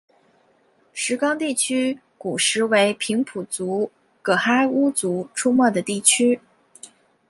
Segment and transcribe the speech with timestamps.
[0.93, 3.91] 石冈地区古时为平埔族群
[4.23, 6.39] 噶哈巫族出没的地区。